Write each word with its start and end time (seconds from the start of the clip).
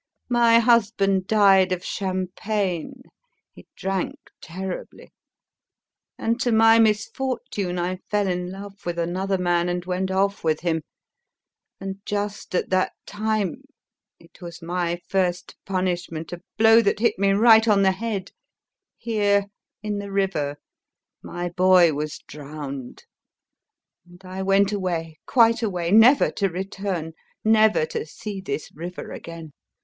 My 0.31 0.57
husband 0.57 1.27
died 1.27 1.71
of 1.71 1.85
champagne 1.85 3.03
he 3.51 3.67
drank 3.75 4.15
terribly 4.41 5.13
and 6.17 6.41
to 6.41 6.51
my 6.51 6.79
misfortune, 6.79 7.77
I 7.77 7.97
fell 8.09 8.27
in 8.27 8.49
love 8.49 8.83
with 8.83 8.97
another 8.97 9.37
man 9.37 9.69
and 9.69 9.85
went 9.85 10.09
off 10.09 10.43
with 10.43 10.61
him, 10.61 10.81
and 11.79 11.97
just 12.03 12.55
at 12.55 12.71
that 12.71 12.93
time 13.05 13.61
it 14.19 14.41
was 14.41 14.59
my 14.59 14.99
first 15.07 15.55
punishment, 15.67 16.33
a 16.33 16.41
blow 16.57 16.81
that 16.81 16.97
hit 16.97 17.19
me 17.19 17.29
right 17.33 17.67
on 17.67 17.83
the 17.83 17.91
head 17.91 18.31
here, 18.97 19.49
in 19.83 19.99
the 19.99 20.11
river... 20.11 20.57
my 21.21 21.49
boy 21.49 21.93
was 21.93 22.17
drowned, 22.27 23.03
and 24.09 24.25
I 24.25 24.41
went 24.41 24.71
away, 24.71 25.19
quite 25.27 25.61
away, 25.61 25.91
never 25.91 26.31
to 26.31 26.49
return, 26.49 27.13
never 27.43 27.85
to 27.85 28.03
see 28.07 28.41
this 28.41 28.71
river 28.73 29.11
again... 29.11 29.51